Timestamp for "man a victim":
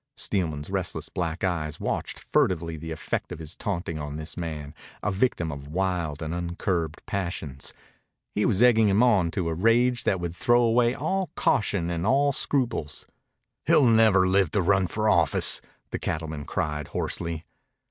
4.35-5.51